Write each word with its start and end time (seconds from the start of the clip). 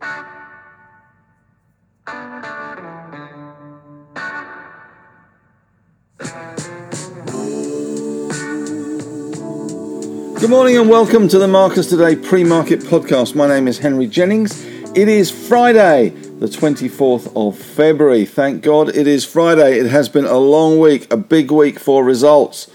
Good 0.00 0.08
morning 10.48 10.78
and 10.78 10.88
welcome 10.88 11.28
to 11.28 11.38
the 11.38 11.46
Marcus 11.46 11.86
Today 11.90 12.16
pre 12.16 12.44
market 12.44 12.80
podcast. 12.80 13.34
My 13.34 13.46
name 13.46 13.68
is 13.68 13.80
Henry 13.80 14.06
Jennings. 14.06 14.64
It 14.94 15.08
is 15.08 15.30
Friday, 15.30 16.08
the 16.08 16.46
24th 16.46 17.30
of 17.36 17.58
February. 17.58 18.24
Thank 18.24 18.62
God 18.62 18.88
it 18.88 19.06
is 19.06 19.26
Friday. 19.26 19.78
It 19.78 19.86
has 19.90 20.08
been 20.08 20.24
a 20.24 20.38
long 20.38 20.78
week, 20.78 21.12
a 21.12 21.18
big 21.18 21.50
week 21.50 21.78
for 21.78 22.02
results, 22.02 22.70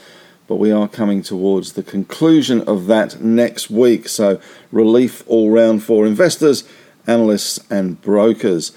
but 0.47 0.57
we 0.57 0.71
are 0.71 0.87
coming 0.87 1.23
towards 1.23 1.73
the 1.73 1.81
conclusion 1.81 2.61
of 2.67 2.85
that 2.85 3.19
next 3.19 3.71
week. 3.71 4.07
So, 4.09 4.39
relief 4.71 5.23
all 5.25 5.49
round 5.49 5.83
for 5.83 6.05
investors, 6.05 6.65
analysts, 7.07 7.59
and 7.69 8.01
brokers. 8.01 8.71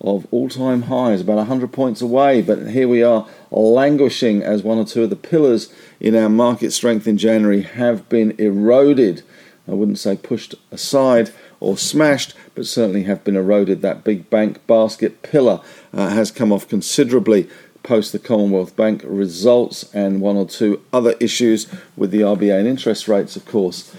of 0.00 0.26
all 0.30 0.48
time 0.48 0.82
highs, 0.82 1.20
about 1.20 1.36
100 1.36 1.72
points 1.72 2.02
away. 2.02 2.42
But 2.42 2.70
here 2.70 2.88
we 2.88 3.02
are 3.02 3.26
languishing 3.50 4.42
as 4.42 4.62
one 4.62 4.78
or 4.78 4.84
two 4.84 5.04
of 5.04 5.10
the 5.10 5.16
pillars 5.16 5.72
in 6.00 6.14
our 6.14 6.28
market 6.28 6.72
strength 6.72 7.06
in 7.06 7.18
January 7.18 7.62
have 7.62 8.08
been 8.08 8.32
eroded. 8.38 9.22
I 9.66 9.72
wouldn't 9.72 9.98
say 9.98 10.16
pushed 10.16 10.54
aside 10.70 11.32
or 11.60 11.78
smashed, 11.78 12.34
but 12.54 12.66
certainly 12.66 13.04
have 13.04 13.24
been 13.24 13.36
eroded. 13.36 13.80
That 13.80 14.04
big 14.04 14.28
bank 14.28 14.66
basket 14.66 15.22
pillar 15.22 15.60
uh, 15.92 16.10
has 16.10 16.30
come 16.30 16.52
off 16.52 16.68
considerably 16.68 17.48
post 17.82 18.12
the 18.12 18.18
Commonwealth 18.18 18.74
Bank 18.74 19.02
results 19.04 19.94
and 19.94 20.20
one 20.20 20.36
or 20.36 20.46
two 20.46 20.82
other 20.92 21.14
issues 21.20 21.72
with 21.96 22.10
the 22.10 22.22
RBA 22.22 22.58
and 22.58 22.66
interest 22.66 23.06
rates, 23.06 23.36
of 23.36 23.44
course. 23.46 23.94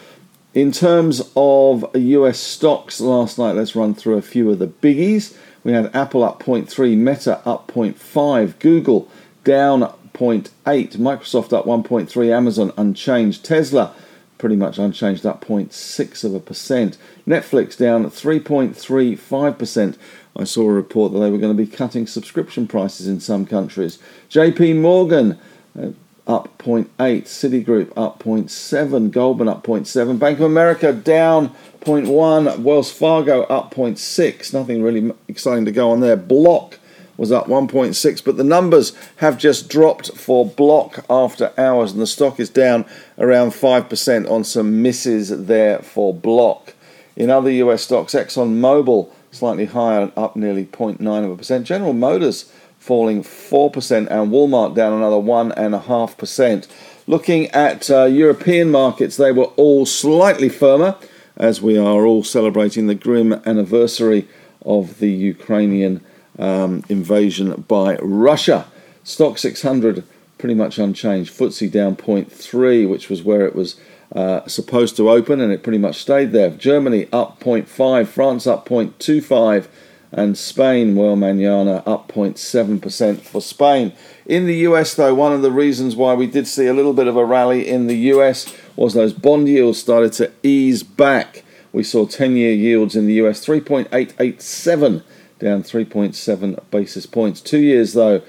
In 0.55 0.71
terms 0.71 1.21
of 1.35 1.85
US 1.93 2.39
stocks 2.39 3.01
last 3.01 3.37
night, 3.37 3.57
let's 3.57 3.75
run 3.75 3.93
through 3.93 4.15
a 4.15 4.21
few 4.21 4.49
of 4.49 4.59
the 4.59 4.67
biggies. 4.67 5.35
We 5.65 5.73
had 5.73 5.93
Apple 5.93 6.23
up 6.23 6.41
0.3, 6.41 6.95
Meta 6.95 7.41
up 7.45 7.69
0.5, 7.69 8.57
Google 8.59 9.09
down 9.43 9.81
0.8, 10.13 10.47
Microsoft 10.95 11.51
up 11.51 11.65
1.3, 11.65 12.31
Amazon 12.31 12.71
unchanged, 12.77 13.43
Tesla 13.43 13.93
pretty 14.37 14.55
much 14.55 14.77
unchanged 14.77 15.25
up 15.25 15.43
0.6 15.43 16.23
of 16.23 16.33
a 16.33 16.39
percent, 16.39 16.97
Netflix 17.27 17.77
down 17.77 18.05
3.35%. 18.05 19.97
I 20.37 20.43
saw 20.45 20.69
a 20.69 20.73
report 20.73 21.11
that 21.11 21.19
they 21.19 21.31
were 21.31 21.37
going 21.37 21.55
to 21.55 21.65
be 21.65 21.69
cutting 21.69 22.07
subscription 22.07 22.65
prices 22.65 23.09
in 23.09 23.19
some 23.19 23.45
countries. 23.45 23.99
JP 24.29 24.79
Morgan 24.79 25.37
uh, 25.77 25.89
up 26.27 26.57
0.8, 26.57 26.87
Citigroup 27.23 27.91
up 27.95 28.19
0.7, 28.23 29.11
Goldman 29.11 29.47
up 29.47 29.63
0.7, 29.63 30.17
Bank 30.17 30.39
of 30.39 30.45
America 30.45 30.91
down 30.91 31.49
0.1, 31.81 32.59
Wells 32.59 32.91
Fargo 32.91 33.43
up 33.43 33.73
0.6, 33.73 34.53
nothing 34.53 34.81
really 34.81 35.13
exciting 35.27 35.65
to 35.65 35.71
go 35.71 35.91
on 35.91 35.99
there. 35.99 36.15
Block 36.15 36.79
was 37.17 37.31
up 37.31 37.45
1.6, 37.45 38.23
but 38.25 38.37
the 38.37 38.43
numbers 38.43 38.93
have 39.17 39.37
just 39.37 39.69
dropped 39.69 40.17
for 40.17 40.45
Block 40.45 41.05
after 41.09 41.53
hours, 41.57 41.91
and 41.91 42.01
the 42.01 42.07
stock 42.07 42.39
is 42.39 42.49
down 42.49 42.85
around 43.17 43.51
5% 43.51 44.29
on 44.29 44.43
some 44.43 44.81
misses 44.81 45.45
there 45.45 45.79
for 45.79 46.13
Block. 46.13 46.73
In 47.15 47.29
other 47.29 47.51
US 47.51 47.83
stocks, 47.83 48.13
ExxonMobil 48.13 49.11
slightly 49.35 49.65
higher, 49.65 50.11
up 50.17 50.35
nearly 50.35 50.65
0.9 50.65 51.25
of 51.25 51.31
a 51.31 51.35
percent. 51.35 51.67
General 51.67 51.93
Motors 51.93 52.51
falling 52.85 53.23
4%, 53.23 53.91
and 53.91 54.31
Walmart 54.31 54.75
down 54.75 54.93
another 54.93 55.15
1.5%. 55.15 56.67
Looking 57.07 57.47
at 57.47 57.89
uh, 57.89 58.05
European 58.05 58.69
markets, 58.69 59.17
they 59.17 59.31
were 59.31 59.51
all 59.55 59.87
slightly 59.87 60.49
firmer 60.49 60.95
as 61.35 61.61
we 61.61 61.77
are 61.79 62.05
all 62.05 62.23
celebrating 62.23 62.85
the 62.85 62.95
grim 62.95 63.33
anniversary 63.45 64.27
of 64.63 64.99
the 64.99 65.11
Ukrainian 65.11 66.01
um, 66.37 66.83
invasion 66.87 67.65
by 67.67 67.95
Russia. 67.97 68.67
Stoxx 69.03 69.39
600 69.39 70.03
pretty 70.37 70.55
much 70.55 70.77
unchanged. 70.77 71.33
FTSE 71.33 71.71
down 71.71 71.95
0.3, 71.95 72.89
which 72.89 73.09
was 73.09 73.23
where 73.23 73.47
it 73.47 73.55
was 73.55 73.79
uh, 74.15 74.45
supposed 74.47 74.95
to 74.97 75.09
open, 75.09 75.41
and 75.41 75.51
it 75.51 75.63
pretty 75.63 75.79
much 75.79 75.97
stayed 75.97 76.31
there. 76.31 76.51
Germany 76.51 77.07
up 77.11 77.39
0.5, 77.39 78.07
France 78.07 78.45
up 78.45 78.67
0.25 78.67 79.67
and 80.15 80.37
Spain, 80.37 80.95
well, 80.95 81.17
manana 81.17 81.83
up 81.85 82.07
0.7% 82.07 83.19
for 83.19 83.41
Spain. 83.41 83.91
In 84.25 84.45
the 84.45 84.55
US, 84.69 84.95
though, 84.95 85.13
one 85.13 85.33
of 85.33 85.41
the 85.41 85.51
reasons 85.51 85.97
why 85.97 86.13
we 86.13 86.25
did 86.25 86.47
see 86.47 86.67
a 86.67 86.73
little 86.73 86.93
bit 86.93 87.07
of 87.07 87.17
a 87.17 87.25
rally 87.25 87.67
in 87.67 87.87
the 87.87 87.97
US 88.13 88.55
was 88.77 88.93
those 88.93 89.11
bond 89.11 89.49
yields 89.49 89.77
started 89.77 90.13
to 90.13 90.31
ease 90.41 90.83
back. 90.83 91.43
We 91.73 91.83
saw 91.83 92.05
10 92.05 92.37
year 92.37 92.53
yields 92.53 92.95
in 92.95 93.07
the 93.07 93.15
US 93.25 93.45
3.887, 93.45 95.03
down 95.39 95.63
3.7 95.63 96.63
basis 96.71 97.05
points. 97.05 97.41
Two 97.41 97.59
years, 97.59 97.91
though, 97.91 98.21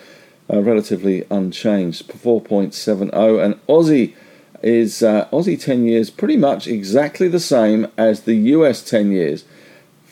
uh, 0.52 0.62
relatively 0.62 1.24
unchanged, 1.30 2.08
4.70. 2.08 3.44
And 3.44 3.66
Aussie 3.68 4.12
is 4.60 5.04
uh, 5.04 5.28
Aussie 5.32 5.60
10 5.60 5.86
years 5.86 6.10
pretty 6.10 6.36
much 6.36 6.66
exactly 6.66 7.28
the 7.28 7.38
same 7.38 7.86
as 7.96 8.22
the 8.22 8.34
US 8.34 8.82
10 8.82 9.12
years. 9.12 9.44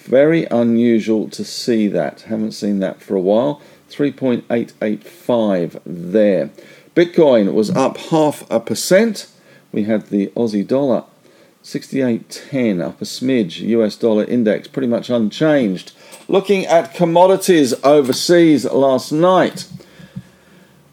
Very 0.04 0.44
unusual 0.46 1.28
to 1.30 1.44
see 1.44 1.88
that. 1.88 2.22
Haven't 2.22 2.52
seen 2.52 2.80
that 2.80 3.00
for 3.00 3.16
a 3.16 3.20
while. 3.20 3.62
3.885 3.90 5.80
there. 5.86 6.50
Bitcoin 6.94 7.54
was 7.54 7.70
up 7.70 7.96
half 7.96 8.48
a 8.50 8.60
percent. 8.60 9.28
We 9.72 9.84
had 9.84 10.08
the 10.08 10.28
Aussie 10.36 10.66
dollar 10.66 11.04
68.10 11.62 12.82
up 12.82 13.00
a 13.00 13.04
smidge. 13.06 13.60
US 13.60 13.96
dollar 13.96 14.24
index 14.24 14.68
pretty 14.68 14.88
much 14.88 15.08
unchanged. 15.08 15.92
Looking 16.28 16.66
at 16.66 16.92
commodities 16.92 17.72
overseas 17.82 18.66
last 18.66 19.10
night. 19.10 19.66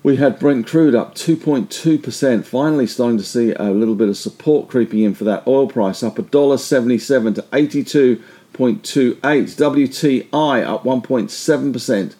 We 0.04 0.16
had 0.16 0.40
Brent 0.40 0.66
crude 0.66 0.96
up 0.96 1.14
2.2%, 1.14 2.44
finally 2.44 2.88
starting 2.88 3.20
to 3.20 3.24
see 3.24 3.52
a 3.52 3.66
little 3.66 3.94
bit 3.94 4.10
of 4.10 4.18
support 4.18 4.68
creeping 4.68 5.02
in 5.02 5.14
for 5.14 5.26
that 5.26 5.46
oil 5.46 5.68
price, 5.68 6.02
up 6.02 6.16
$1.77 6.16 7.36
to 7.36 7.46
82 7.54 8.24
0.28. 8.62 9.20
WTI 9.22 10.64
up 10.64 10.84
1.7%, 10.84 12.16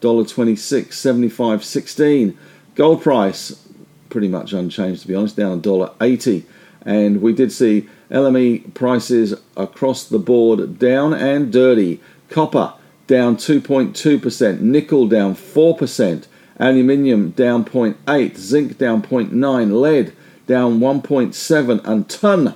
$1.26, 0.00 0.86
75.16. 0.88 2.36
Gold 2.74 3.02
price 3.02 3.66
pretty 4.10 4.28
much 4.28 4.52
unchanged 4.52 5.02
to 5.02 5.08
be 5.08 5.14
honest, 5.14 5.36
down 5.36 5.60
$1.80. 5.60 6.44
And 6.82 7.20
we 7.20 7.32
did 7.32 7.52
see 7.52 7.88
LME 8.10 8.74
prices 8.74 9.34
across 9.56 10.04
the 10.04 10.18
board 10.18 10.78
down 10.78 11.12
and 11.12 11.52
dirty. 11.52 12.00
Copper 12.30 12.74
down 13.06 13.36
2.2%, 13.36 14.60
nickel 14.60 15.08
down 15.08 15.34
4%, 15.34 16.26
aluminium 16.58 17.30
down 17.30 17.64
0.8, 17.64 18.36
zinc 18.36 18.78
down 18.78 19.02
0.9, 19.02 19.80
lead 19.80 20.12
down 20.46 20.78
1.7, 20.78 21.84
and 21.84 22.08
tin 22.08 22.54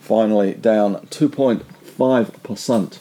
finally 0.00 0.54
down 0.54 0.96
2.5%. 1.06 2.31
Sunt 2.56 2.98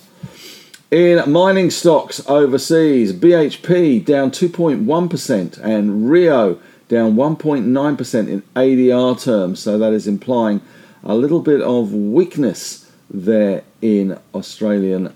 in 0.92 1.32
mining 1.32 1.72
stocks 1.72 2.22
overseas, 2.28 3.14
BHP 3.14 4.04
down 4.04 4.30
2.1% 4.30 5.58
and 5.60 6.10
Rio 6.10 6.60
down 6.90 7.16
1.9% 7.16 8.28
in 8.28 8.42
ADR 8.56 9.24
terms. 9.24 9.62
So 9.62 9.78
that 9.78 9.94
is 9.94 10.06
implying 10.06 10.60
a 11.04 11.16
little 11.16 11.40
bit 11.40 11.62
of 11.62 11.94
weakness 11.94 12.92
there 13.10 13.64
in 13.82 14.20
Australian 14.36 15.16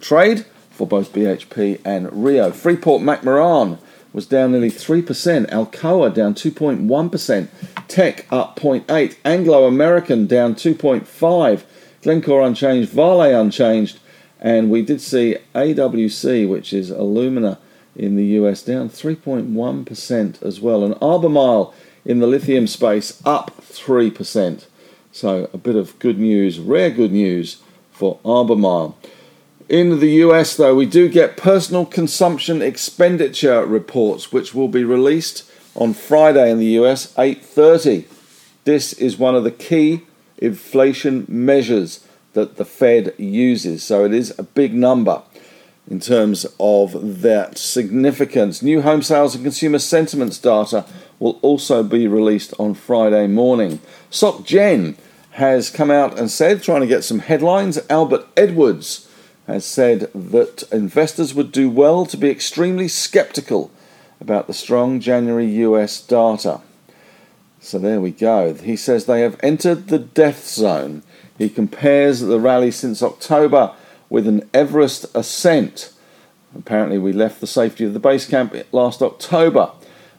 trade 0.00 0.46
for 0.70 0.86
both 0.86 1.12
BHP 1.12 1.80
and 1.84 2.24
Rio. 2.24 2.50
Freeport 2.50 3.02
McMoran 3.02 3.78
was 4.14 4.26
down 4.26 4.52
nearly 4.52 4.70
3%, 4.70 5.50
Alcoa 5.50 6.14
down 6.14 6.34
2.1%, 6.34 7.48
Teck 7.88 8.26
up 8.30 8.58
0.8, 8.58 9.16
Anglo 9.24 9.66
American 9.66 10.26
down 10.26 10.54
2.5, 10.54 11.64
Glencore 12.04 12.42
unchanged, 12.42 12.90
Vale 12.90 13.40
unchanged, 13.40 13.98
and 14.38 14.70
we 14.70 14.82
did 14.82 15.00
see 15.00 15.38
AWC, 15.54 16.46
which 16.46 16.74
is 16.74 16.90
alumina 16.90 17.58
in 17.96 18.14
the 18.14 18.26
US, 18.38 18.62
down 18.62 18.90
3.1% 18.90 20.42
as 20.42 20.60
well, 20.60 20.84
and 20.84 20.94
Albemarle 21.00 21.74
in 22.04 22.18
the 22.18 22.26
lithium 22.26 22.66
space 22.66 23.22
up 23.24 23.52
3%. 23.62 24.66
So 25.12 25.48
a 25.54 25.56
bit 25.56 25.76
of 25.76 25.98
good 25.98 26.18
news, 26.18 26.58
rare 26.58 26.90
good 26.90 27.10
news 27.10 27.62
for 27.90 28.18
Albemarle. 28.22 28.98
In 29.70 30.00
the 30.00 30.10
US, 30.26 30.56
though, 30.56 30.74
we 30.74 30.84
do 30.84 31.08
get 31.08 31.38
personal 31.38 31.86
consumption 31.86 32.60
expenditure 32.60 33.64
reports, 33.64 34.30
which 34.30 34.54
will 34.54 34.68
be 34.68 34.84
released 34.84 35.50
on 35.74 35.94
Friday 35.94 36.50
in 36.50 36.58
the 36.58 36.76
US, 36.82 37.14
8:30. 37.16 38.04
This 38.64 38.92
is 38.92 39.18
one 39.18 39.34
of 39.34 39.44
the 39.44 39.50
key 39.50 40.02
inflation 40.38 41.24
measures 41.28 42.06
that 42.32 42.56
the 42.56 42.64
Fed 42.64 43.14
uses, 43.18 43.82
so 43.82 44.04
it 44.04 44.12
is 44.12 44.36
a 44.38 44.42
big 44.42 44.74
number 44.74 45.22
in 45.88 46.00
terms 46.00 46.46
of 46.58 47.22
that 47.22 47.58
significance. 47.58 48.62
New 48.62 48.82
home 48.82 49.02
sales 49.02 49.34
and 49.34 49.44
consumer 49.44 49.78
sentiments 49.78 50.38
data 50.38 50.84
will 51.18 51.38
also 51.42 51.82
be 51.82 52.08
released 52.08 52.54
on 52.58 52.74
Friday 52.74 53.26
morning. 53.26 53.80
SocGen 54.10 54.96
has 55.32 55.70
come 55.70 55.90
out 55.90 56.18
and 56.18 56.30
said, 56.30 56.62
trying 56.62 56.80
to 56.80 56.86
get 56.86 57.04
some 57.04 57.18
headlines, 57.18 57.78
Albert 57.90 58.26
Edwards 58.36 59.08
has 59.46 59.64
said 59.64 60.10
that 60.14 60.62
investors 60.72 61.34
would 61.34 61.52
do 61.52 61.68
well 61.68 62.06
to 62.06 62.16
be 62.16 62.30
extremely 62.30 62.88
skeptical 62.88 63.70
about 64.20 64.46
the 64.46 64.54
strong 64.54 65.00
January 65.00 65.46
US 65.46 66.00
data. 66.00 66.60
So 67.64 67.78
there 67.78 67.98
we 67.98 68.10
go. 68.10 68.52
He 68.52 68.76
says 68.76 69.06
they 69.06 69.22
have 69.22 69.40
entered 69.42 69.88
the 69.88 69.98
death 69.98 70.46
zone. 70.46 71.02
He 71.38 71.48
compares 71.48 72.20
the 72.20 72.38
rally 72.38 72.70
since 72.70 73.02
October 73.02 73.72
with 74.10 74.28
an 74.28 74.48
Everest 74.52 75.06
ascent. 75.14 75.90
Apparently, 76.54 76.98
we 76.98 77.14
left 77.14 77.40
the 77.40 77.46
safety 77.46 77.86
of 77.86 77.94
the 77.94 77.98
base 77.98 78.28
camp 78.28 78.54
last 78.70 79.00
October 79.00 79.72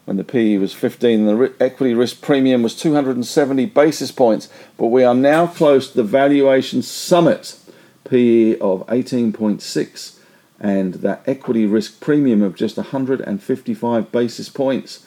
when 0.05 0.17
the 0.17 0.23
PE 0.23 0.57
was 0.57 0.73
15 0.73 1.27
and 1.27 1.39
the 1.39 1.53
equity 1.63 1.93
risk 1.93 2.19
premium 2.19 2.63
was 2.63 2.75
270 2.75 3.67
basis 3.67 4.11
points. 4.11 4.49
But 4.75 4.87
we 4.87 5.03
are 5.03 5.15
now 5.15 5.45
close 5.45 5.91
to 5.91 5.97
the 5.97 6.03
valuation 6.03 6.81
summit, 6.81 7.59
PE 8.05 8.57
of 8.57 8.85
18.6, 8.87 10.17
and 10.59 10.95
that 10.95 11.21
equity 11.27 11.67
risk 11.67 12.01
premium 12.01 12.41
of 12.41 12.55
just 12.55 12.77
155 12.77 14.11
basis 14.11 14.49
points. 14.49 15.05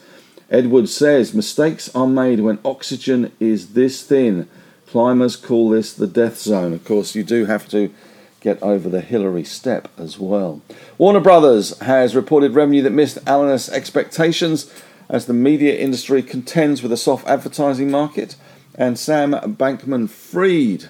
Edwards 0.51 0.95
says 0.95 1.35
mistakes 1.35 1.95
are 1.95 2.07
made 2.07 2.41
when 2.41 2.59
oxygen 2.65 3.33
is 3.39 3.75
this 3.75 4.03
thin. 4.03 4.49
Climbers 4.87 5.37
call 5.37 5.69
this 5.69 5.93
the 5.93 6.07
death 6.07 6.39
zone. 6.39 6.73
Of 6.73 6.85
course, 6.85 7.15
you 7.15 7.23
do 7.23 7.45
have 7.45 7.69
to 7.69 7.93
get 8.41 8.63
over 8.63 8.89
the 8.89 9.01
Hillary 9.01 9.45
step 9.45 9.89
as 9.99 10.19
well. 10.19 10.63
Warner 10.97 11.21
Brothers 11.21 11.79
has 11.81 12.17
reported 12.17 12.55
revenue 12.55 12.83
that 12.83 12.91
missed 12.91 13.19
analysts' 13.27 13.69
expectations 13.69 14.73
as 15.09 15.27
the 15.27 15.33
media 15.33 15.77
industry 15.77 16.23
contends 16.23 16.83
with 16.83 16.93
a 16.93 16.97
soft 16.97 17.27
advertising 17.27 17.91
market. 17.91 18.37
And 18.75 18.99
Sam 18.99 19.33
Bankman 19.33 20.09
Fried, 20.09 20.89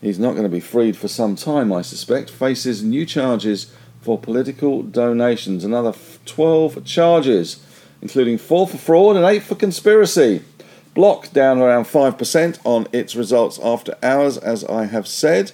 he's 0.00 0.18
not 0.18 0.32
going 0.32 0.44
to 0.44 0.48
be 0.48 0.60
freed 0.60 0.96
for 0.96 1.08
some 1.08 1.36
time, 1.36 1.72
I 1.72 1.82
suspect, 1.82 2.30
faces 2.30 2.82
new 2.82 3.04
charges 3.04 3.72
for 4.00 4.18
political 4.18 4.82
donations. 4.82 5.64
Another 5.64 5.94
12 6.26 6.84
charges, 6.84 7.64
including 8.02 8.36
four 8.36 8.68
for 8.68 8.76
fraud 8.76 9.16
and 9.16 9.24
eight 9.24 9.42
for 9.42 9.54
conspiracy. 9.54 10.42
Block 10.94 11.32
down 11.32 11.58
around 11.58 11.84
5% 11.84 12.58
on 12.64 12.86
its 12.92 13.16
results 13.16 13.58
after 13.62 13.96
hours, 14.02 14.36
as 14.36 14.62
I 14.64 14.84
have 14.84 15.08
said. 15.08 15.52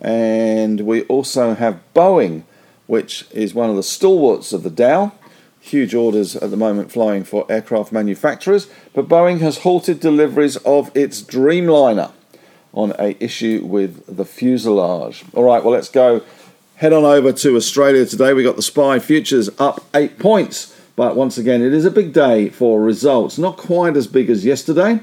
And 0.00 0.80
we 0.80 1.02
also 1.02 1.54
have 1.54 1.80
Boeing, 1.94 2.44
which 2.86 3.26
is 3.30 3.52
one 3.52 3.68
of 3.68 3.76
the 3.76 3.82
stalwarts 3.82 4.54
of 4.54 4.62
the 4.62 4.70
Dow 4.70 5.12
huge 5.60 5.94
orders 5.94 6.34
at 6.36 6.50
the 6.50 6.56
moment 6.56 6.90
flying 6.90 7.22
for 7.22 7.46
aircraft 7.50 7.92
manufacturers, 7.92 8.68
but 8.94 9.08
Boeing 9.08 9.40
has 9.40 9.58
halted 9.58 10.00
deliveries 10.00 10.56
of 10.58 10.90
its 10.96 11.22
Dreamliner 11.22 12.10
on 12.72 12.94
a 12.98 13.16
issue 13.22 13.64
with 13.64 14.16
the 14.16 14.24
fuselage. 14.24 15.24
All 15.34 15.44
right, 15.44 15.62
well 15.62 15.72
let's 15.72 15.90
go 15.90 16.22
head 16.76 16.92
on 16.94 17.04
over 17.04 17.32
to 17.32 17.56
Australia 17.56 18.06
today. 18.06 18.32
We 18.32 18.42
got 18.42 18.56
the 18.56 18.62
SPI 18.62 19.00
futures 19.00 19.50
up 19.58 19.84
8 19.94 20.18
points, 20.18 20.74
but 20.96 21.16
once 21.16 21.38
again 21.38 21.62
it 21.62 21.72
is 21.72 21.84
a 21.84 21.90
big 21.90 22.12
day 22.12 22.48
for 22.48 22.80
results. 22.80 23.38
Not 23.38 23.56
quite 23.56 23.96
as 23.96 24.06
big 24.06 24.30
as 24.30 24.44
yesterday. 24.44 25.00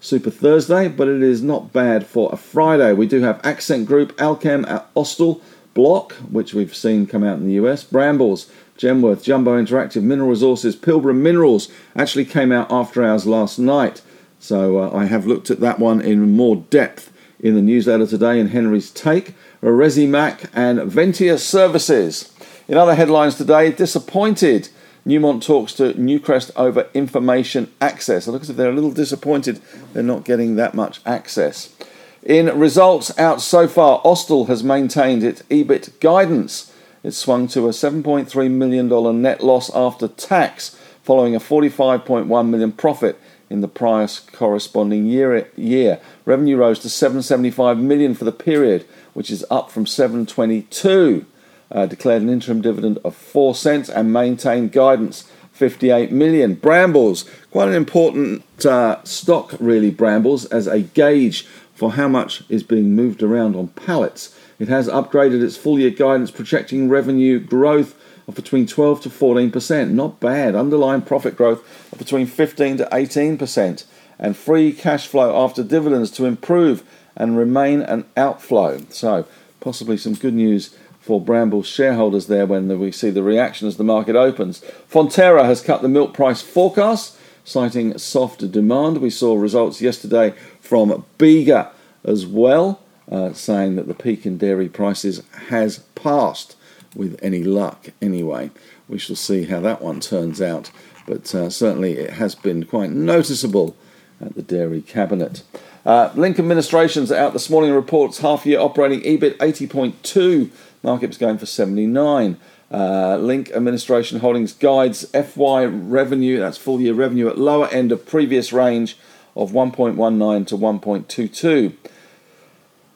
Super 0.00 0.30
Thursday, 0.30 0.88
but 0.88 1.08
it 1.08 1.22
is 1.22 1.42
not 1.42 1.74
bad 1.74 2.06
for 2.06 2.30
a 2.32 2.36
Friday. 2.36 2.94
We 2.94 3.06
do 3.06 3.20
have 3.20 3.40
Accent 3.44 3.86
Group, 3.86 4.16
Allkem, 4.16 4.64
Austal, 4.96 5.42
Block, 5.74 6.12
which 6.30 6.54
we've 6.54 6.74
seen 6.74 7.06
come 7.06 7.22
out 7.22 7.38
in 7.38 7.46
the 7.46 7.54
US, 7.54 7.84
Brambles, 7.84 8.50
Genworth, 8.78 9.22
Jumbo 9.22 9.62
Interactive, 9.62 10.02
Mineral 10.02 10.30
Resources, 10.30 10.74
Pilbara 10.74 11.14
Minerals 11.14 11.70
actually 11.94 12.24
came 12.24 12.50
out 12.50 12.72
after 12.72 13.04
hours 13.04 13.26
last 13.26 13.58
night. 13.58 14.00
So 14.38 14.78
uh, 14.78 14.90
I 14.96 15.04
have 15.04 15.26
looked 15.26 15.50
at 15.50 15.60
that 15.60 15.78
one 15.78 16.00
in 16.00 16.34
more 16.34 16.56
depth 16.56 17.12
in 17.38 17.54
the 17.54 17.62
newsletter 17.62 18.06
today 18.06 18.40
in 18.40 18.48
Henry's 18.48 18.90
Take. 18.90 19.34
Resimac 19.62 20.48
and 20.54 20.78
Ventia 20.80 21.38
Services. 21.38 22.32
In 22.66 22.78
other 22.78 22.94
headlines 22.94 23.34
today, 23.34 23.70
disappointed. 23.70 24.70
Newmont 25.06 25.42
talks 25.44 25.72
to 25.74 25.94
Newcrest 25.94 26.50
over 26.56 26.88
information 26.94 27.72
access. 27.80 28.26
It 28.26 28.32
looks 28.32 28.46
as 28.46 28.50
if 28.50 28.56
they're 28.56 28.70
a 28.70 28.74
little 28.74 28.92
disappointed 28.92 29.60
they're 29.92 30.02
not 30.02 30.24
getting 30.24 30.56
that 30.56 30.74
much 30.74 31.00
access. 31.06 31.74
In 32.22 32.46
results 32.58 33.16
out 33.18 33.40
so 33.40 33.66
far, 33.66 34.02
Austal 34.02 34.46
has 34.48 34.62
maintained 34.62 35.24
its 35.24 35.42
EBIT 35.44 36.00
guidance. 36.00 36.72
It 37.02 37.12
swung 37.12 37.48
to 37.48 37.66
a 37.66 37.70
$7.3 37.70 38.50
million 38.50 39.22
net 39.22 39.42
loss 39.42 39.74
after 39.74 40.06
tax, 40.06 40.76
following 41.02 41.34
a 41.34 41.40
45.1 41.40 42.48
million 42.48 42.72
profit 42.72 43.18
in 43.48 43.62
the 43.62 43.68
prior 43.68 44.06
corresponding 44.32 45.06
year, 45.06 45.48
year. 45.56 45.98
Revenue 46.26 46.58
rose 46.58 46.78
to 46.80 46.90
775 46.90 47.78
million 47.78 48.14
for 48.14 48.24
the 48.24 48.32
period, 48.32 48.86
which 49.14 49.30
is 49.30 49.44
up 49.50 49.70
from 49.70 49.86
722. 49.86 51.24
Uh, 51.70 51.86
declared 51.86 52.22
an 52.22 52.28
interim 52.28 52.60
dividend 52.60 52.98
of 53.04 53.14
4 53.14 53.54
cents 53.54 53.88
and 53.88 54.12
maintained 54.12 54.72
guidance 54.72 55.30
58 55.52 56.10
million. 56.10 56.54
Brambles, 56.54 57.28
quite 57.50 57.68
an 57.68 57.74
important 57.74 58.42
uh, 58.64 58.96
stock, 59.04 59.54
really, 59.60 59.90
Brambles, 59.90 60.46
as 60.46 60.66
a 60.66 60.80
gauge 60.80 61.46
for 61.74 61.92
how 61.92 62.08
much 62.08 62.42
is 62.48 62.62
being 62.62 62.96
moved 62.96 63.22
around 63.22 63.54
on 63.54 63.68
pallets. 63.68 64.34
It 64.58 64.68
has 64.68 64.88
upgraded 64.88 65.42
its 65.42 65.58
full 65.58 65.78
year 65.78 65.90
guidance, 65.90 66.30
projecting 66.30 66.88
revenue 66.88 67.38
growth 67.38 67.94
of 68.26 68.34
between 68.34 68.66
12 68.66 69.02
to 69.02 69.08
14%. 69.10 69.90
Not 69.90 70.18
bad. 70.18 70.54
Underlying 70.54 71.02
profit 71.02 71.36
growth 71.36 71.62
of 71.92 71.98
between 71.98 72.26
15 72.26 72.78
to 72.78 72.84
18%. 72.86 73.84
And 74.18 74.36
free 74.36 74.72
cash 74.72 75.06
flow 75.06 75.44
after 75.44 75.62
dividends 75.62 76.10
to 76.12 76.24
improve 76.24 76.82
and 77.16 77.36
remain 77.36 77.82
an 77.82 78.06
outflow. 78.16 78.82
So, 78.90 79.26
possibly 79.60 79.96
some 79.96 80.14
good 80.14 80.34
news 80.34 80.76
for 81.00 81.20
Bramble 81.20 81.62
shareholders 81.62 82.26
there 82.26 82.46
when 82.46 82.78
we 82.78 82.92
see 82.92 83.10
the 83.10 83.22
reaction 83.22 83.66
as 83.66 83.76
the 83.76 83.84
market 83.84 84.16
opens. 84.16 84.60
Fonterra 84.90 85.44
has 85.44 85.62
cut 85.62 85.82
the 85.82 85.88
milk 85.88 86.14
price 86.14 86.42
forecast, 86.42 87.16
citing 87.44 87.96
soft 87.98 88.50
demand. 88.52 88.98
We 88.98 89.10
saw 89.10 89.36
results 89.36 89.80
yesterday 89.80 90.34
from 90.60 91.04
Bega 91.18 91.72
as 92.04 92.26
well 92.26 92.80
uh, 93.10 93.32
saying 93.32 93.76
that 93.76 93.88
the 93.88 93.94
peak 93.94 94.24
in 94.24 94.38
dairy 94.38 94.68
prices 94.68 95.22
has 95.48 95.80
passed 95.94 96.56
with 96.94 97.18
any 97.22 97.42
luck 97.42 97.88
anyway. 98.00 98.50
We 98.88 98.98
shall 98.98 99.16
see 99.16 99.44
how 99.44 99.60
that 99.60 99.82
one 99.82 100.00
turns 100.00 100.40
out. 100.40 100.70
but 101.06 101.34
uh, 101.34 101.50
certainly 101.50 101.94
it 101.94 102.10
has 102.10 102.34
been 102.34 102.64
quite 102.64 102.90
noticeable 102.90 103.76
at 104.20 104.34
the 104.34 104.42
dairy 104.42 104.82
cabinet. 104.82 105.42
Uh, 105.84 106.10
Administration's 106.14 107.10
out 107.10 107.32
this 107.32 107.48
morning 107.48 107.72
reports 107.72 108.18
half 108.18 108.44
year 108.44 108.60
operating 108.60 109.00
EBIT 109.00 109.36
80.2. 109.38 110.50
Market 110.82 111.08
was 111.08 111.18
going 111.18 111.38
for 111.38 111.46
79. 111.46 112.36
Uh, 112.70 113.16
Link 113.16 113.50
Administration 113.50 114.20
Holdings 114.20 114.52
guides 114.52 115.04
FY 115.10 115.64
revenue, 115.64 116.38
that's 116.38 116.56
full 116.56 116.80
year 116.80 116.94
revenue, 116.94 117.28
at 117.28 117.38
lower 117.38 117.68
end 117.68 117.92
of 117.92 118.06
previous 118.06 118.52
range 118.52 118.96
of 119.36 119.50
1.19 119.50 120.46
to 120.46 120.56
1.22. 120.56 121.74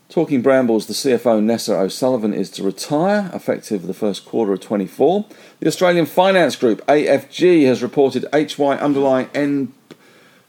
Talking 0.08 0.42
Brambles, 0.42 0.86
the 0.86 0.92
CFO 0.94 1.42
Nessa 1.42 1.74
O'Sullivan 1.74 2.32
is 2.32 2.50
to 2.50 2.62
retire 2.62 3.30
effective 3.34 3.86
the 3.86 3.94
first 3.94 4.24
quarter 4.24 4.52
of 4.52 4.60
24. 4.60 5.24
The 5.58 5.66
Australian 5.66 6.06
Finance 6.06 6.54
Group 6.54 6.86
AFG 6.86 7.66
has 7.66 7.82
reported 7.82 8.26
HY 8.32 8.76
underlying 8.78 9.28
N 9.34 9.74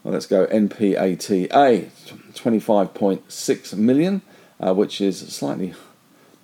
well, 0.06 0.12
let's 0.12 0.26
go 0.26 0.46
NPATA 0.46 1.88
25.6 2.32 3.76
million, 3.76 4.22
uh, 4.60 4.72
which 4.72 5.00
is 5.00 5.18
slightly 5.34 5.74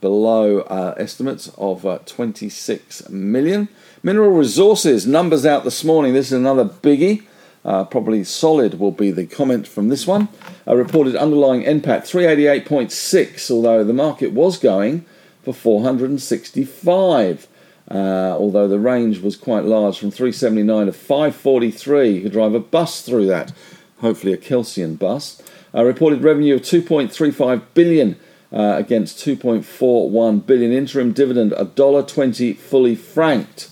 below 0.03 0.61
uh, 0.63 0.95
estimates 0.99 1.49
of 1.57 1.87
uh, 1.87 1.99
26 2.05 3.09
million. 3.09 3.69
Mineral 4.03 4.33
resources 4.33 5.07
numbers 5.07 5.47
out 5.47 5.65
this 5.65 5.83
morning. 5.83 6.13
This 6.13 6.27
is 6.27 6.33
another 6.33 6.67
biggie. 6.67 7.23
Uh, 7.65 7.85
probably 7.85 8.25
solid 8.25 8.79
will 8.79 8.91
be 8.91 9.11
the 9.11 9.25
comment 9.25 9.67
from 9.67 9.89
this 9.89 10.07
one. 10.07 10.29
A 10.67 10.77
reported 10.77 11.17
underlying 11.17 11.63
NPAT 11.63 12.03
388.6, 12.03 13.51
although 13.51 13.85
the 13.85 13.95
market 13.95 14.33
was 14.33 14.59
going 14.59 15.07
for 15.43 15.55
465. 15.55 17.49
Uh, 17.91 18.37
although 18.39 18.69
the 18.69 18.79
range 18.79 19.21
was 19.21 19.37
quite 19.37 19.65
large 19.65 19.99
from 19.99 20.11
379 20.11 20.87
to 20.87 20.93
543. 20.93 22.09
You 22.11 22.23
could 22.23 22.33
drive 22.33 22.55
a 22.55 22.61
bus 22.61 23.03
through 23.03 23.27
that, 23.27 23.53
hopefully 24.01 24.33
a 24.33 24.37
Kelsian 24.37 24.99
bus. 24.99 25.41
A 25.73 25.85
reported 25.85 26.23
revenue 26.23 26.57
of 26.57 26.63
2.35 26.63 27.63
billion 27.75 28.19
uh, 28.53 28.75
against 28.77 29.19
2.41 29.19 30.45
billion. 30.47 30.73
Interim 30.73 31.13
dividend 31.13 31.53
$1.20 31.53 32.57
fully 32.57 32.95
franked. 32.95 33.71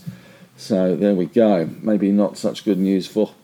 So 0.57 0.97
there 0.97 1.15
we 1.15 1.27
go. 1.27 1.69
Maybe 1.83 2.11
not 2.11 2.37
such 2.37 2.65
good 2.65 2.79
news 2.79 3.07
for 3.07 3.35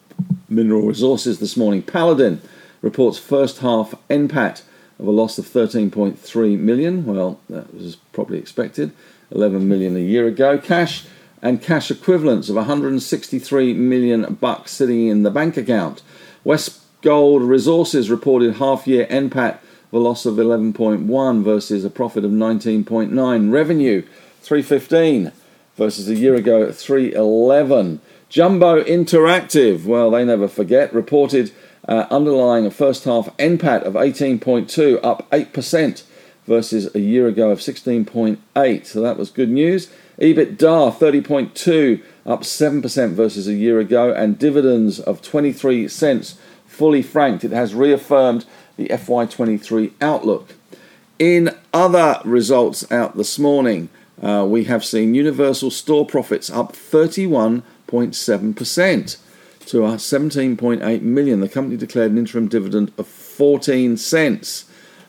mineral 0.49 0.83
resources 0.83 1.39
this 1.39 1.57
morning. 1.57 1.83
Paladin 1.83 2.41
reports 2.83 3.19
first 3.19 3.59
half 3.59 3.95
NPAT 4.09 4.63
of 4.99 5.07
a 5.07 5.11
loss 5.11 5.39
of 5.39 5.47
13.3 5.47 6.59
million. 6.59 7.05
Well, 7.05 7.41
that 7.51 7.75
was 7.75 7.97
probably 8.13 8.39
expected. 8.39 8.93
11 9.31 9.69
million 9.69 9.97
a 9.97 10.01
year 10.01 10.27
ago. 10.27 10.59
Cash 10.59 11.07
and 11.43 11.61
cash 11.61 11.91
equivalents 11.91 12.49
of 12.49 12.57
163 12.57 13.75
million 13.75 14.35
bucks 14.35 14.73
sitting 14.73 15.09
in 15.09 15.23
the 15.23 15.31
bank 15.31 15.57
account. 15.57 16.03
West 16.45 16.81
Gold 17.03 17.43
Resources 17.43 18.11
reported 18.11 18.55
half 18.55 18.87
year 18.87 19.07
NPAT 19.07 19.59
a 19.97 19.99
loss 19.99 20.27
of 20.27 20.35
11.1 20.35 21.43
versus 21.43 21.85
a 21.85 21.91
profit 21.91 22.25
of 22.25 22.31
19.9. 22.31 23.53
Revenue 23.53 24.03
315 24.43 25.33
versus 25.77 26.09
a 26.09 26.15
year 26.15 26.35
ago 26.35 26.63
at 26.63 26.75
311. 26.75 28.01
Jumbo 28.29 28.83
Interactive, 28.83 29.85
well, 29.85 30.11
they 30.11 30.25
never 30.25 30.49
forget, 30.49 30.93
reported 30.93 31.53
uh, 31.89 32.07
underlying 32.11 32.67
a 32.67 32.71
first 32.71 33.05
half 33.05 33.35
NPAT 33.37 33.83
of 33.83 33.95
18.2, 33.95 35.01
up 35.03 35.31
8% 35.31 36.03
versus 36.47 36.95
a 36.95 37.01
year 37.01 37.27
ago 37.27 37.51
of 37.51 37.61
16.8. 37.61 38.87
So 38.87 39.01
that 39.01 39.17
was 39.17 39.31
good 39.31 39.51
news. 39.51 39.91
EBITDA 40.19 40.97
30.2, 40.97 42.03
up 42.25 42.41
7% 42.41 43.13
versus 43.13 43.47
a 43.47 43.55
year 43.55 43.79
ago, 43.79 44.13
and 44.13 44.39
dividends 44.39 44.99
of 44.99 45.23
23 45.23 45.89
cents 45.89 46.37
fully 46.67 47.03
franked. 47.03 47.45
It 47.45 47.53
has 47.53 47.75
reaffirmed 47.75 48.45
the 48.77 48.89
FY23 48.89 49.93
outlook. 50.01 50.55
In 51.19 51.51
other 51.73 52.21
results 52.25 52.91
out 52.93 53.17
this 53.17 53.39
morning, 53.39 53.89
uh, 54.23 54.47
we 54.49 54.65
have 54.65 54.85
seen 54.85 55.15
Universal 55.15 55.71
store 55.71 56.05
profits 56.07 56.51
up 56.51 56.73
31.7% 56.73 59.17
to 59.67 59.79
17.8 59.79 61.03
million. 61.03 61.41
The 61.41 61.49
company 61.49 61.77
declared 61.77 62.13
an 62.13 62.19
interim 62.19 62.49
dividend 62.49 62.93
of 62.99 63.07
14 63.07 63.97
cents. 63.97 64.65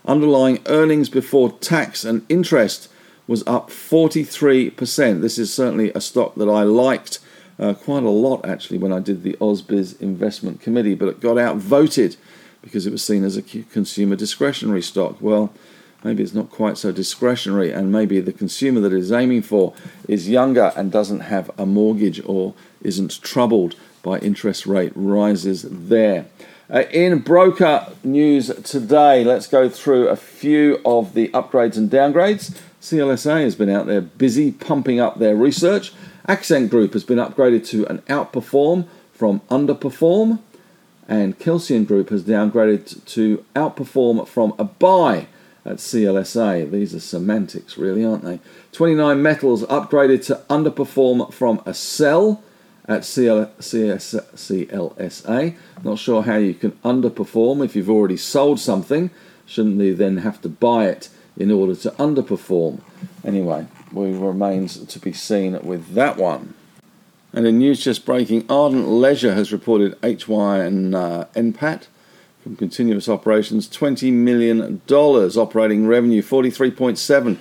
Underlying 0.06 0.60
earnings 0.68 1.10
before 1.10 1.52
tax 1.52 2.06
and 2.06 2.26
interest 2.30 2.90
was 3.28 3.46
up 3.46 3.70
43%. 3.70 5.22
This 5.22 5.38
is 5.38 5.54
certainly 5.54 5.92
a 5.94 6.02
stock 6.02 6.36
that 6.36 6.50
I 6.50 6.64
liked 6.64 7.20
uh, 7.60 7.74
quite 7.74 8.04
a 8.04 8.10
lot 8.10 8.46
actually 8.46 8.78
when 8.78 8.94
I 8.94 9.00
did 9.00 9.24
the 9.24 9.34
AusBiz 9.34 10.02
Investment 10.02 10.62
Committee, 10.62 10.96
but 10.96 11.10
it 11.10 11.20
got 11.20 11.38
outvoted 11.38 12.16
because 12.62 12.86
it 12.86 12.92
was 12.92 13.04
seen 13.04 13.24
as 13.24 13.38
a 13.38 13.42
consumer 13.42 14.16
discretionary 14.16 14.82
stock. 14.82 15.18
Well, 15.22 15.54
maybe 16.04 16.24
it's 16.24 16.34
not 16.34 16.50
quite 16.50 16.78
so 16.78 16.92
discretionary, 16.92 17.72
and 17.72 17.92
maybe 17.92 18.20
the 18.20 18.34
consumer 18.34 18.82
that 18.82 18.94
is 18.94 19.12
aiming 19.12 19.44
for 19.44 19.74
is 20.08 20.30
younger 20.30 20.72
and 20.76 20.92
doesn't 20.92 21.22
have 21.22 21.52
a 21.58 21.66
mortgage 21.66 22.22
or 22.26 22.54
isn't 22.82 23.22
troubled 23.22 23.76
by 24.04 24.20
interest 24.20 24.66
rate 24.66 24.92
rises 24.96 25.66
there. 25.70 26.26
Uh, 26.70 26.84
in 26.92 27.20
broker 27.20 27.88
news 28.04 28.48
today, 28.64 29.24
let's 29.24 29.48
go 29.48 29.70
through 29.70 30.10
a 30.10 30.18
few 30.18 30.82
of 30.86 31.14
the 31.14 31.30
upgrades 31.30 31.78
and 31.78 31.90
downgrades. 31.90 32.58
CLSA 32.82 33.44
has 33.44 33.56
been 33.56 33.70
out 33.70 33.86
there 33.86 34.02
busy 34.02 34.52
pumping 34.52 35.00
up 35.00 35.18
their 35.18 35.36
research. 35.36 35.94
Accent 36.28 36.70
Group 36.70 36.92
has 36.92 37.06
been 37.06 37.20
upgraded 37.20 37.66
to 37.68 37.86
an 37.88 38.00
outperform 38.10 38.86
from 39.14 39.40
underperform, 39.50 40.40
and 41.08 41.40
Kelsian 41.40 41.88
Group 41.88 42.10
has 42.10 42.24
downgraded 42.24 43.04
to 43.06 43.46
outperform 43.56 44.28
from 44.28 44.54
a 44.60 44.66
buy 44.66 45.28
at 45.66 45.78
CLSA. 45.78 46.70
These 46.70 46.94
are 46.96 47.00
semantics, 47.00 47.78
really, 47.78 48.04
aren't 48.06 48.24
they? 48.24 48.40
29 48.74 49.22
Metals 49.22 49.64
upgraded 49.64 50.26
to 50.26 50.42
underperform 50.50 51.32
from 51.34 51.62
a 51.66 51.74
sell 51.74 52.44
at 52.88 53.04
CL, 53.04 53.52
CS, 53.60 54.14
CLSA. 54.14 55.56
Not 55.84 56.00
sure 56.00 56.24
how 56.24 56.38
you 56.38 56.54
can 56.54 56.72
underperform 56.84 57.64
if 57.64 57.76
you've 57.76 57.90
already 57.90 58.18
sold 58.18 58.60
something. 58.60 59.10
Shouldn't 59.46 59.80
you 59.80 59.96
then 59.96 60.18
have 60.18 60.42
to 60.42 60.50
buy 60.50 60.88
it 60.88 61.10
in 61.38 61.52
order 61.52 61.76
to 61.76 61.92
underperform? 61.92 62.82
Anyway, 63.26 63.68
we 63.92 64.12
remains 64.14 64.86
to 64.86 65.00
be 65.00 65.14
seen 65.14 65.60
with 65.64 65.94
that 65.94 66.18
one. 66.18 66.54
And 67.38 67.46
in 67.46 67.60
news 67.60 67.84
just 67.84 68.03
breaking, 68.03 68.48
Ardent 68.50 68.88
Leisure 68.88 69.36
has 69.36 69.53
reported 69.53 69.96
HY 70.01 70.58
and 70.58 70.96
uh, 70.96 71.25
NPAT 71.36 71.86
from 72.41 72.56
continuous 72.56 73.08
operations, 73.08 73.67
$20 73.67 74.12
million 74.12 74.82
operating 74.89 75.86
revenue, 75.86 76.24
43.7, 76.24 77.38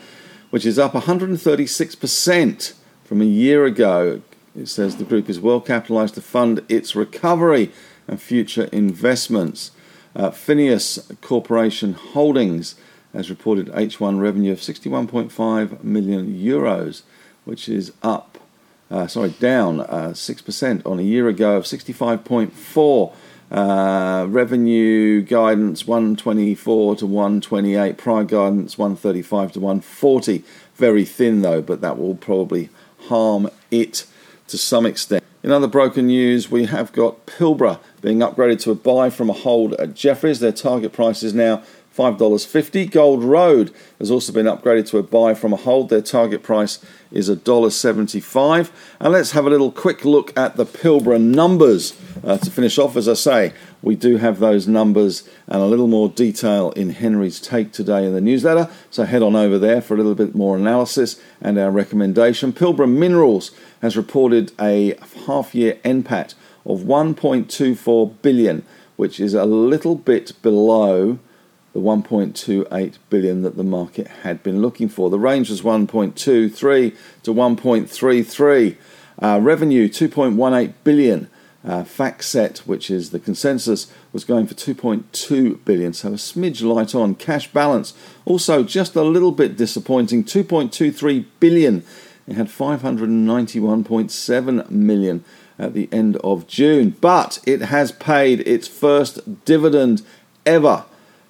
which 0.51 0.67
is 0.67 0.79
up 0.79 0.93
136% 0.93 2.75
from 3.05 3.23
a 3.23 3.25
year 3.25 3.65
ago. 3.65 4.21
It 4.55 4.67
says 4.69 4.97
the 4.97 5.05
group 5.05 5.31
is 5.31 5.41
well 5.41 5.63
capitalized 5.63 6.17
to 6.17 6.21
fund 6.21 6.63
its 6.69 6.95
recovery 6.95 7.73
and 8.07 8.21
future 8.21 8.65
investments. 8.65 9.71
Uh, 10.15 10.29
Fineos 10.29 11.19
Corporation 11.23 11.95
Holdings 11.95 12.75
has 13.15 13.31
reported 13.31 13.69
H1 13.69 14.21
revenue 14.21 14.53
of 14.53 14.59
61.5 14.59 15.83
million 15.83 16.39
euros, 16.39 17.01
which 17.47 17.67
is 17.67 17.95
up, 18.03 18.36
uh, 18.91 19.07
sorry, 19.07 19.31
down 19.31 19.81
uh, 19.81 20.13
6% 20.13 20.87
on 20.87 20.99
a 20.99 21.03
year 21.03 21.29
ago 21.29 21.57
of 21.57 21.65
65.4. 21.65 23.15
Uh, 23.49 24.27
revenue 24.29 25.23
guidance 25.23 25.87
124 25.87 26.97
to 26.97 27.07
128, 27.07 27.97
prior 27.97 28.25
guidance 28.25 28.77
135 28.77 29.53
to 29.53 29.61
140. 29.61 30.43
Very 30.75 31.05
thin 31.05 31.43
though, 31.43 31.63
but 31.63 31.81
that 31.81 31.97
will 31.97 32.17
probably 32.17 32.71
harm 33.09 33.49
it 33.71 34.05
to 34.49 34.59
some 34.59 34.85
extent. 34.85 35.23
In 35.45 35.53
other 35.53 35.69
broken 35.69 36.09
news, 36.09 36.51
we 36.51 36.65
have 36.65 36.93
got 36.93 37.27
Pilbara 37.27 37.79
being 38.01 38.19
upgraded 38.19 38.61
to 38.63 38.73
a 38.73 38.75
buy 38.75 39.11
from 39.11 39.31
a 39.31 39.33
hold 39.33 39.75
at 39.75 39.95
Jefferies. 39.95 40.41
Their 40.41 40.51
target 40.51 40.93
price 40.93 41.23
is 41.23 41.35
now 41.35 41.63
$5.50. 41.97 42.91
Gold 42.91 43.25
Road 43.25 43.73
has 43.99 44.11
also 44.11 44.33
been 44.33 44.47
upgraded 44.47 44.87
to 44.89 44.99
a 44.99 45.03
buy 45.03 45.35
from 45.35 45.53
a 45.53 45.57
hold. 45.57 45.89
Their 45.89 46.03
target 46.03 46.43
price 46.43 46.79
is 47.11 47.31
$1.75. 47.31 48.71
And 49.01 49.13
let's 49.13 49.31
have 49.31 49.47
a 49.47 49.51
little 49.51 49.73
quick 49.73 50.05
look 50.05 50.37
at 50.37 50.57
the 50.57 50.67
Pilbara 50.67 51.21
numbers 51.21 51.99
uh, 52.23 52.37
to 52.39 52.51
finish 52.51 52.79
off. 52.79 52.97
As 52.97 53.09
I 53.09 53.15
say, 53.15 53.53
we 53.83 53.95
do 53.95 54.19
have 54.19 54.39
those 54.39 54.69
numbers 54.69 55.29
and 55.47 55.63
a 55.63 55.67
little 55.67 55.87
more 55.87 56.09
detail 56.09 56.73
in 56.73 56.91
Henry's 56.91 57.41
take 57.41 57.73
today 57.73 58.05
in 58.05 58.13
the 58.13 58.21
newsletter. 58.21 58.69
So 58.91 59.05
head 59.05 59.23
on 59.23 59.35
over 59.35 59.59
there 59.59 59.81
for 59.81 59.95
a 59.95 59.97
little 59.97 60.15
bit 60.15 60.35
more 60.35 60.57
analysis 60.57 61.21
and 61.41 61.59
our 61.59 61.71
recommendation. 61.71 62.53
Pilbara 62.53 62.91
Minerals 62.91 63.53
has 63.81 63.97
reported 63.97 64.53
a 64.61 64.99
half 65.27 65.55
year 65.55 65.79
NPAT 65.85 66.35
of 66.67 66.81
1.24 66.81 68.21
billion, 68.23 68.65
which 68.97 69.21
is 69.21 69.35
a 69.35 69.45
little 69.45 69.95
bit 69.95 70.33
below 70.43 71.19
the 71.77 71.83
1.28 71.83 72.95
billion 73.11 73.43
that 73.43 73.59
the 73.59 73.63
market 73.63 74.09
had 74.23 74.43
been 74.43 74.63
looking 74.63 74.89
for. 74.89 75.11
The 75.11 75.19
range 75.19 75.51
was 75.51 75.61
1.23 75.61 76.97
to 77.23 77.35
1.33. 77.35 78.77
Uh, 79.21 79.41
revenue 79.43 79.89
2.18 79.89 80.73
billion 80.85 81.29
Uh, 81.67 81.83
FactSet, 81.83 82.59
which 82.59 82.93
is 82.93 83.11
the 83.11 83.19
consensus, 83.19 83.93
was 84.13 84.25
going 84.25 84.47
for 84.47 84.55
2.2 84.55 85.65
billion, 85.65 85.93
so 85.93 86.11
a 86.11 86.13
smidge 86.13 86.63
light 86.63 86.95
on. 86.95 87.17
Cash 87.17 87.53
balance 87.53 87.93
also 88.25 88.63
just 88.63 88.95
a 88.95 89.03
little 89.03 89.33
bit 89.33 89.57
disappointing, 89.57 90.23
2.23 90.23 91.25
billion. 91.41 91.83
It 92.29 92.37
had 92.37 92.47
591.7 92.47 94.71
million 94.71 95.25
at 95.59 95.75
the 95.75 95.89
end 95.91 96.19
of 96.19 96.47
June, 96.47 96.91
but 97.01 97.41
it 97.45 97.63
has 97.63 97.91
paid 97.91 98.47
its 98.47 98.69
first 98.69 99.45
dividend 99.45 100.03
ever, 100.47 100.85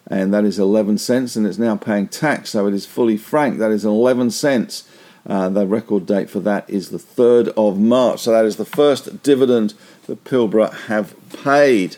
and 0.09 0.33
that 0.33 0.45
is 0.45 0.59
11 0.59 0.99
cents, 0.99 1.37
and 1.37 1.47
it's 1.47 1.59
now 1.59 1.77
paying 1.77 2.09
tax, 2.09 2.51
so 2.51 2.67
it 2.67 2.75
is 2.75 2.87
fully 2.87 3.17
franked. 3.17 3.59
That 3.59 3.73
is 3.73 3.85
11 3.85 4.31
cents. 4.31 4.89
Uh, 5.29 5.49
the 5.49 5.67
record 5.67 6.07
date 6.07 6.31
for 6.31 6.39
that 6.41 6.69
is 6.71 6.91
the 6.91 6.99
3rd 6.99 7.49
of 7.57 7.79
March. 7.79 8.21
So 8.21 8.31
that 8.31 8.45
is 8.45 8.57
the 8.57 8.65
first 8.65 9.25
dividend 9.25 9.75
that 10.07 10.23
Pilbara 10.23 10.73
have 10.87 11.17
paid. 11.43 11.97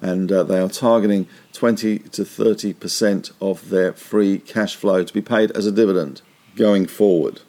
And 0.00 0.30
uh, 0.30 0.44
they 0.44 0.60
are 0.60 0.68
targeting 0.68 1.26
20 1.54 1.98
to 1.98 2.22
30% 2.22 3.32
of 3.40 3.70
their 3.70 3.92
free 3.92 4.38
cash 4.38 4.76
flow 4.76 5.02
to 5.02 5.12
be 5.12 5.20
paid 5.20 5.50
as 5.52 5.66
a 5.66 5.72
dividend 5.72 6.22
going 6.54 6.86
forward. 6.86 7.40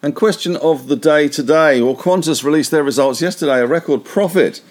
And 0.00 0.14
question 0.14 0.56
of 0.56 0.86
the 0.86 0.96
day 0.96 1.28
today. 1.28 1.82
Well, 1.82 1.96
Qantas 1.96 2.44
released 2.44 2.70
their 2.70 2.84
results 2.84 3.20
yesterday, 3.20 3.60
a 3.60 3.66
record 3.66 4.04
profit. 4.04 4.62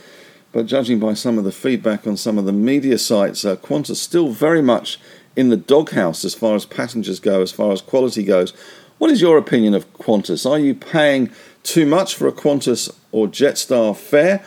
But 0.52 0.66
judging 0.66 1.00
by 1.00 1.14
some 1.14 1.38
of 1.38 1.44
the 1.44 1.52
feedback 1.52 2.08
on 2.08 2.18
some 2.18 2.38
of 2.38 2.46
the 2.46 2.52
media 2.52 2.98
sites, 2.98 3.46
uh, 3.46 3.56
Qantas 3.58 3.98
still 3.98 4.30
very 4.30 4.62
much 4.62 5.00
in 5.36 5.50
the 5.50 5.58
doghouse 5.58 6.26
as 6.26 6.34
far 6.34 6.56
as 6.56 6.66
passengers 6.66 7.20
go, 7.20 7.42
as 7.42 7.52
far 7.52 7.72
as 7.72 7.82
quality 7.82 8.24
goes. 8.24 8.52
What 8.98 9.12
is 9.12 9.22
your 9.22 9.38
opinion 9.38 9.74
of 9.76 9.92
Qantas? 9.94 10.50
Are 10.50 10.60
you 10.60 10.74
paying 10.74 11.30
too 11.64 11.86
much 11.86 12.16
for 12.16 12.28
a 12.28 12.32
Qantas 12.32 12.94
or 13.12 13.28
Jetstar 13.28 13.96
fare? 13.96 14.44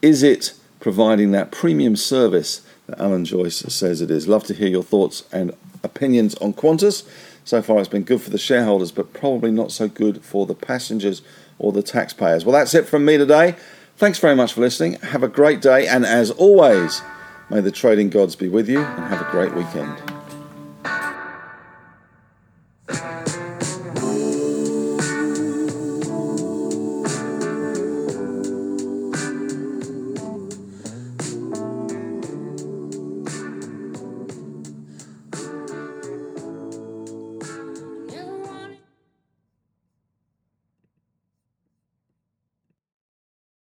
Is 0.00 0.22
it 0.22 0.54
providing 0.80 1.32
that 1.32 1.52
premium 1.52 1.96
service 1.96 2.66
that 2.86 2.98
Alan 2.98 3.24
Joyce 3.24 3.58
says 3.58 4.00
it 4.00 4.10
is? 4.10 4.26
Love 4.26 4.44
to 4.44 4.54
hear 4.54 4.68
your 4.68 4.82
thoughts 4.82 5.24
and 5.32 5.52
opinions 5.84 6.34
on 6.36 6.54
Qantas. 6.54 7.06
So 7.44 7.60
far, 7.60 7.78
it's 7.78 7.88
been 7.88 8.04
good 8.04 8.22
for 8.22 8.30
the 8.30 8.38
shareholders, 8.38 8.90
but 8.90 9.12
probably 9.12 9.50
not 9.50 9.70
so 9.70 9.86
good 9.86 10.24
for 10.24 10.46
the 10.46 10.54
passengers 10.54 11.22
or 11.58 11.72
the 11.72 11.82
taxpayers. 11.82 12.44
Well, 12.44 12.54
that's 12.54 12.74
it 12.74 12.86
from 12.86 13.04
me 13.04 13.18
today. 13.18 13.54
Thanks 13.96 14.18
very 14.18 14.34
much 14.34 14.52
for 14.52 14.60
listening. 14.60 14.94
Have 14.94 15.22
a 15.22 15.28
great 15.28 15.60
day, 15.60 15.86
and 15.86 16.04
as 16.04 16.30
always, 16.30 17.02
may 17.50 17.60
the 17.60 17.70
trading 17.70 18.10
gods 18.10 18.34
be 18.34 18.48
with 18.48 18.68
you, 18.68 18.80
and 18.80 19.04
have 19.04 19.20
a 19.20 19.30
great 19.30 19.54
weekend. 19.54 20.11